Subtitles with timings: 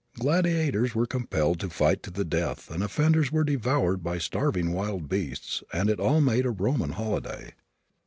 [0.17, 5.07] Gladiators were compelled to fight to the death and offenders were devoured by starving wild
[5.07, 7.53] beasts and it all made a Roman holiday.